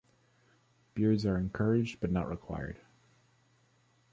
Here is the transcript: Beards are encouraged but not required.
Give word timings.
Beards 0.95 1.27
are 1.27 1.37
encouraged 1.37 1.99
but 1.99 2.09
not 2.09 2.27
required. 2.27 2.81